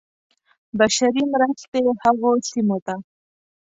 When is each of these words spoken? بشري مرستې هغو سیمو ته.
بشري 0.77 1.23
مرستې 1.33 1.79
هغو 2.03 2.31
سیمو 2.49 2.77
ته. 2.85 2.95